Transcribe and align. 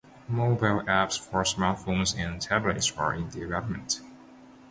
Mobile 0.27 0.81
apps 0.87 1.19
for 1.19 1.43
smartphones 1.43 2.17
and 2.17 2.41
tablets 2.41 2.91
are 2.97 3.13
in 3.13 3.29
development. 3.29 4.01